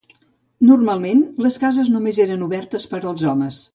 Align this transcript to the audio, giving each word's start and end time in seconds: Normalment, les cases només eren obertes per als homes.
Normalment, 0.69 1.21
les 1.47 1.59
cases 1.65 1.93
només 1.97 2.21
eren 2.25 2.47
obertes 2.47 2.89
per 2.95 3.03
als 3.11 3.27
homes. 3.35 3.63